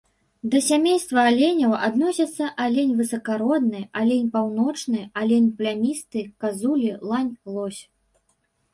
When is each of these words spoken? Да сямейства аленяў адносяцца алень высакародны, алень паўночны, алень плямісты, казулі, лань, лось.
Да 0.53 0.59
сямейства 0.67 1.25
аленяў 1.31 1.75
адносяцца 1.87 2.47
алень 2.65 2.97
высакародны, 3.03 3.83
алень 4.03 4.27
паўночны, 4.39 5.05
алень 5.25 5.49
плямісты, 5.63 6.29
казулі, 6.45 6.91
лань, 7.09 7.35
лось. 7.57 7.81